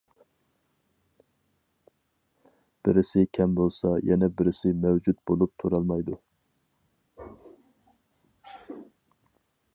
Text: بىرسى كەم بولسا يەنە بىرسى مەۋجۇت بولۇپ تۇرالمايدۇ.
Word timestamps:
بىرسى 2.87 3.25
كەم 3.39 3.53
بولسا 3.59 3.93
يەنە 4.13 4.31
بىرسى 4.41 4.73
مەۋجۇت 4.87 5.21
بولۇپ 5.31 5.53
تۇرالمايدۇ. 5.65 6.19